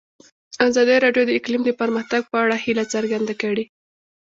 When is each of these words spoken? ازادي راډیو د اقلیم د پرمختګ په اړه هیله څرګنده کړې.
ازادي 0.67 0.95
راډیو 1.05 1.23
د 1.27 1.31
اقلیم 1.39 1.61
د 1.65 1.71
پرمختګ 1.81 2.21
په 2.31 2.37
اړه 2.43 2.55
هیله 2.65 2.83
څرګنده 2.93 3.33
کړې. 3.41 3.65